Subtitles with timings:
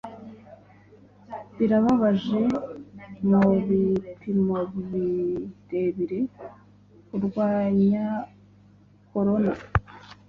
[1.57, 2.41] Birababaje
[3.29, 6.19] mubipimobirebire
[7.07, 9.51] kurwanykorona